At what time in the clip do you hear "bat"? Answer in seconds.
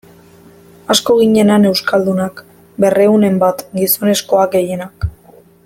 3.45-3.63